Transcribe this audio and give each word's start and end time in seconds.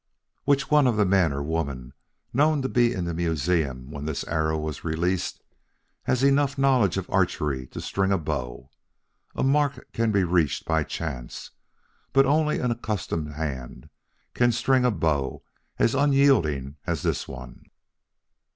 "Which 0.45 0.71
one 0.71 0.87
of 0.87 0.97
the 0.97 1.05
men 1.05 1.31
or 1.31 1.43
women 1.43 1.93
known 2.33 2.63
to 2.63 2.67
be 2.67 2.91
in 2.91 3.05
the 3.05 3.13
museum 3.13 3.91
when 3.91 4.05
this 4.05 4.23
arrow 4.23 4.57
was 4.57 4.83
released 4.83 5.43
has 6.05 6.23
enough 6.23 6.57
knowledge 6.57 6.97
of 6.97 7.07
archery 7.11 7.67
to 7.67 7.79
string 7.79 8.11
a 8.11 8.17
bow? 8.17 8.71
A 9.35 9.43
mark 9.43 9.93
can 9.93 10.11
be 10.11 10.23
reached 10.23 10.65
by 10.65 10.83
chance; 10.83 11.51
but 12.13 12.25
only 12.25 12.57
an 12.57 12.71
accustomed 12.71 13.33
hand 13.33 13.91
can 14.33 14.51
string 14.51 14.85
a 14.85 14.89
bow 14.89 15.43
as 15.77 15.93
unyielding 15.93 16.77
as 16.87 17.03
this 17.03 17.27
one. 17.27 17.65